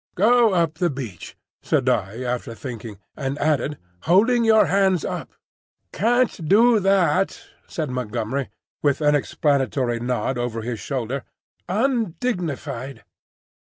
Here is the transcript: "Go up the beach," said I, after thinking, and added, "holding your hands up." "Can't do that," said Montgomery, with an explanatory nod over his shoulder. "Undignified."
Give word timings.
"Go 0.15 0.55
up 0.55 0.79
the 0.79 0.89
beach," 0.89 1.37
said 1.61 1.87
I, 1.87 2.21
after 2.23 2.55
thinking, 2.55 2.97
and 3.15 3.37
added, 3.37 3.77
"holding 4.05 4.43
your 4.43 4.65
hands 4.65 5.05
up." 5.05 5.29
"Can't 5.93 6.49
do 6.49 6.79
that," 6.79 7.39
said 7.67 7.91
Montgomery, 7.91 8.49
with 8.81 9.01
an 9.01 9.13
explanatory 9.13 9.99
nod 9.99 10.39
over 10.39 10.63
his 10.63 10.79
shoulder. 10.79 11.21
"Undignified." 11.69 13.03